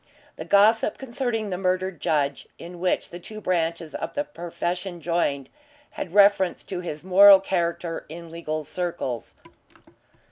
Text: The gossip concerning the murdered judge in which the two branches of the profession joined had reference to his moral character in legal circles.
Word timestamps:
The 0.35 0.45
gossip 0.45 0.97
concerning 0.97 1.51
the 1.51 1.59
murdered 1.59 2.01
judge 2.01 2.47
in 2.57 2.79
which 2.79 3.11
the 3.11 3.19
two 3.19 3.39
branches 3.39 3.93
of 3.93 4.15
the 4.15 4.23
profession 4.23 4.99
joined 4.99 5.51
had 5.91 6.15
reference 6.15 6.63
to 6.63 6.79
his 6.79 7.03
moral 7.03 7.39
character 7.39 8.07
in 8.09 8.31
legal 8.31 8.63
circles. 8.63 9.35